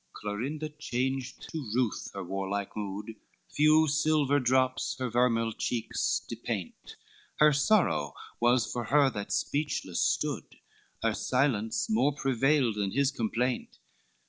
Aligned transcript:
XLIII 0.01 0.13
Clorinda 0.13 0.69
changed 0.79 1.47
to 1.51 1.59
ruth 1.75 2.09
her 2.15 2.23
warlike 2.23 2.75
mood, 2.75 3.17
Few 3.55 3.87
silver 3.87 4.39
drops 4.39 4.95
her 4.97 5.11
vermeil 5.11 5.51
cheeks 5.51 6.23
depaint; 6.27 6.95
Her 7.37 7.53
sorrow 7.53 8.15
was 8.39 8.65
for 8.65 8.85
her 8.85 9.11
that 9.11 9.31
speechless 9.31 10.01
stood, 10.01 10.55
Her 11.03 11.13
silence 11.13 11.87
more 11.87 12.15
prevailed 12.15 12.77
than 12.77 12.89
his 12.89 13.11
complaint. 13.11 13.77